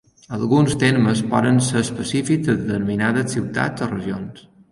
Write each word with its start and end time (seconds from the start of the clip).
Alguns 0.35 0.75
termes 0.83 1.19
poden 1.33 1.59
ser 1.65 1.83
específics 1.83 2.47
de 2.49 2.57
determinades 2.63 3.37
ciutats 3.39 3.89
o 3.89 3.93
regions. 3.93 4.43